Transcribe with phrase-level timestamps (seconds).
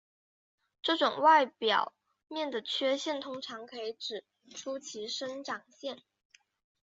[0.81, 1.93] 这种外表
[2.27, 6.01] 面的缺陷通常可以指出其生长线。